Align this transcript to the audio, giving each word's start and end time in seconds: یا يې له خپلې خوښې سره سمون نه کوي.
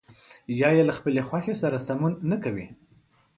یا 0.59 0.69
يې 0.75 0.83
له 0.89 0.93
خپلې 0.97 1.21
خوښې 1.27 1.53
سره 1.61 1.77
سمون 1.87 2.13
نه 2.29 2.37
کوي. 2.43 2.67